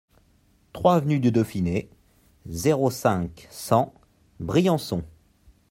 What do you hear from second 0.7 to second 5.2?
trois avenue du Dauphiné, zéro cinq, cent, Briançon